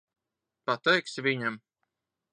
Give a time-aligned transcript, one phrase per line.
[0.69, 1.63] Pateiksi viņam?